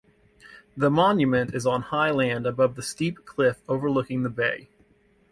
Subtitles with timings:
[0.75, 4.67] The monument is on high land above the steep cliff overlooking the bay.